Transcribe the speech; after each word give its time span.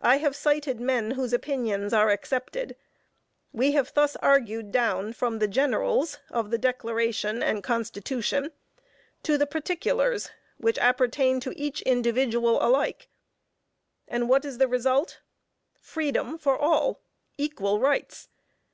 I 0.00 0.16
have 0.16 0.34
cited 0.34 0.80
men 0.80 1.10
whose 1.10 1.34
opinions 1.34 1.92
are 1.92 2.08
accepted. 2.08 2.74
We 3.52 3.72
have 3.72 3.92
thus 3.92 4.16
argued 4.16 4.72
down 4.72 5.12
from 5.12 5.40
the 5.40 5.46
generals 5.46 6.16
of 6.30 6.50
the 6.50 6.56
Declaration 6.56 7.42
and 7.42 7.62
Constitution 7.62 8.50
to 9.24 9.36
the 9.36 9.46
particulars 9.46 10.30
which 10.56 10.78
appertain 10.78 11.38
to 11.40 11.52
each 11.60 11.82
individual 11.82 12.64
alike, 12.66 13.10
and 14.08 14.26
what 14.26 14.46
is 14.46 14.56
the 14.56 14.68
result? 14.68 15.20
Freedom 15.78 16.38
for 16.38 16.56
all; 16.56 17.02
equal 17.36 17.78
rights. 17.78 18.30